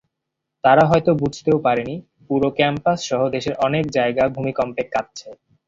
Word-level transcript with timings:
তারা 0.63 0.83
হয়তো 0.85 1.11
বুঝতেও 1.21 1.57
পারেনি, 1.65 1.95
পুরো 2.27 2.47
ক্যাম্পাসসহ 2.57 3.19
দেশের 3.35 3.55
অনেক 3.67 3.83
জায়গা 3.97 4.23
ভূমিকম্পে 4.35 4.83
কাঁপছে। 4.93 5.29